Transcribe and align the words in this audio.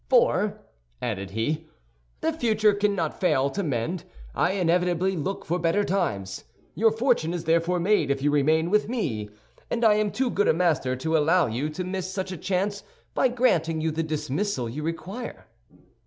"For," 0.09 0.59
added 0.99 1.29
he, 1.29 1.67
"the 2.21 2.33
future 2.33 2.73
cannot 2.73 3.19
fail 3.19 3.51
to 3.51 3.61
mend; 3.61 4.03
I 4.33 4.53
inevitably 4.53 5.15
look 5.15 5.45
for 5.45 5.59
better 5.59 5.83
times. 5.83 6.45
Your 6.73 6.89
fortune 6.91 7.35
is 7.35 7.43
therefore 7.43 7.79
made 7.79 8.09
if 8.09 8.19
you 8.23 8.31
remain 8.31 8.71
with 8.71 8.89
me, 8.89 9.29
and 9.69 9.85
I 9.85 9.93
am 9.93 10.09
too 10.09 10.31
good 10.31 10.47
a 10.47 10.53
master 10.53 10.95
to 10.95 11.15
allow 11.17 11.45
you 11.45 11.69
to 11.69 11.83
miss 11.83 12.11
such 12.11 12.31
a 12.31 12.37
chance 12.37 12.81
by 13.13 13.27
granting 13.27 13.79
you 13.79 13.91
the 13.91 14.01
dismissal 14.01 14.67
you 14.67 14.81
require." 14.81 15.45